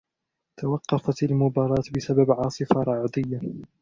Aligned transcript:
توقفت 0.59 1.23
المباراة 1.23 1.83
بسبب 1.95 2.31
عاصفة 2.31 2.83
رعدية. 2.83 3.39